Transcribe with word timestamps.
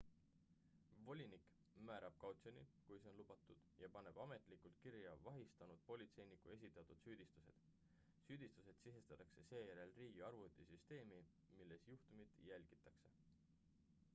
volinik 1.07 1.43
määrab 1.89 2.15
kautsjoni 2.23 2.63
kui 2.87 3.01
see 3.03 3.11
on 3.11 3.19
lubatud 3.19 3.67
ja 3.81 3.89
paneb 3.97 4.17
ametlikult 4.23 4.79
kirja 4.85 5.11
vahistanud 5.27 5.83
politseiniku 5.91 6.53
esitatud 6.55 7.03
süüdistused 7.03 7.69
süüdistused 8.29 8.81
sisestatakse 8.87 9.45
seejärel 9.53 9.95
riigi 10.01 10.25
arvutisüsteemi 10.31 11.21
milles 11.61 11.89
juhtumit 11.93 12.41
jälgitakse 12.51 13.13